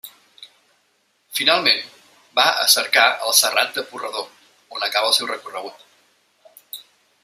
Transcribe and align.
Finalment, 1.39 1.83
va 2.39 2.47
a 2.63 2.65
cercar 2.77 3.05
el 3.27 3.37
Serrat 3.43 3.77
de 3.79 3.87
Purredó, 3.93 4.27
on 4.79 4.89
acaba 4.91 5.13
el 5.13 5.17
seu 5.21 5.31
recorregut. 5.37 5.89